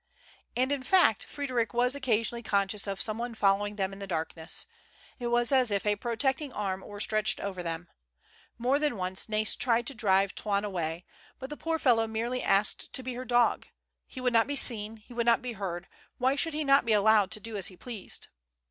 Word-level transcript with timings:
And 0.57 0.71
in 0.71 0.81
fact 0.81 1.25
Frederic 1.25 1.75
was 1.75 1.93
occasionally 1.93 2.41
conscious 2.41 2.87
of 2.87 2.99
some 2.99 3.19
one 3.19 3.35
following 3.35 3.75
them 3.75 3.93
in 3.93 3.99
the 3.99 4.07
darkness. 4.07 4.65
It 5.19 5.27
was 5.27 5.51
as 5.51 5.69
if 5.69 5.85
a 5.85 5.95
protecting 5.95 6.51
arm 6.53 6.81
were 6.81 6.99
stretched 6.99 7.39
over 7.39 7.61
them. 7.61 7.87
More 8.57 8.79
than 8.79 8.97
once 8.97 9.29
Nais 9.29 9.55
tried 9.55 9.85
to 9.85 9.93
drive 9.93 10.33
Toine 10.33 10.65
away; 10.65 11.05
but 11.37 11.51
the 11.51 11.55
poor 11.55 11.77
fel 11.77 11.97
low 11.97 12.07
merely 12.07 12.41
asked 12.41 12.91
to 12.93 13.03
be 13.03 13.13
her 13.13 13.25
dog: 13.25 13.67
he 14.07 14.19
would 14.19 14.33
not 14.33 14.47
be 14.47 14.55
seen, 14.55 14.97
he 14.97 15.13
would 15.13 15.27
not 15.27 15.39
be 15.43 15.53
heard, 15.53 15.87
why 16.17 16.35
should 16.35 16.55
he 16.55 16.63
not 16.63 16.83
be 16.83 16.93
allowed 16.93 17.29
to 17.29 17.39
do 17.39 17.55
as 17.55 17.67
he 17.67 17.77
pleased 17.77 18.29